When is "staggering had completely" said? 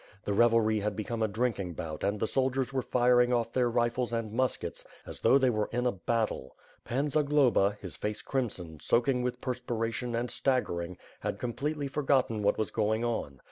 10.31-11.87